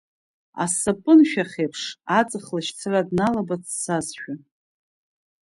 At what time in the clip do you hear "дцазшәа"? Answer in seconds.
3.61-4.33